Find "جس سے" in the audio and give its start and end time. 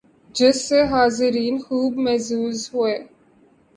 0.35-0.81